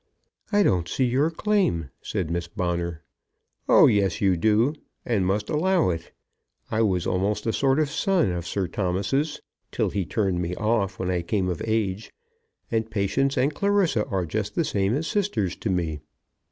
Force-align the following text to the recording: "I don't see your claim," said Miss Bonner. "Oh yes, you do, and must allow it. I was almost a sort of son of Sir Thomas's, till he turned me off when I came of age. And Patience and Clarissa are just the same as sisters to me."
"I 0.51 0.63
don't 0.63 0.87
see 0.87 1.05
your 1.05 1.29
claim," 1.29 1.91
said 2.01 2.31
Miss 2.31 2.47
Bonner. 2.47 3.03
"Oh 3.69 3.85
yes, 3.85 4.19
you 4.19 4.35
do, 4.35 4.73
and 5.05 5.27
must 5.27 5.47
allow 5.47 5.91
it. 5.91 6.11
I 6.71 6.81
was 6.81 7.05
almost 7.05 7.45
a 7.45 7.53
sort 7.53 7.77
of 7.77 7.87
son 7.91 8.31
of 8.31 8.47
Sir 8.47 8.67
Thomas's, 8.67 9.41
till 9.71 9.91
he 9.91 10.03
turned 10.03 10.41
me 10.41 10.55
off 10.55 10.97
when 10.97 11.11
I 11.11 11.21
came 11.21 11.47
of 11.49 11.61
age. 11.63 12.11
And 12.71 12.89
Patience 12.89 13.37
and 13.37 13.53
Clarissa 13.53 14.07
are 14.07 14.25
just 14.25 14.55
the 14.55 14.65
same 14.65 14.95
as 14.95 15.05
sisters 15.05 15.55
to 15.57 15.69
me." 15.69 15.99